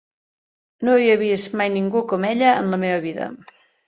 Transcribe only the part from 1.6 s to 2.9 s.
mai ningú com ella en la